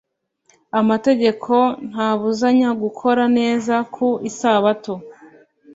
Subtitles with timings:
[0.79, 1.53] amategeko
[1.89, 4.93] ntabuzanya gukora neza ku isabato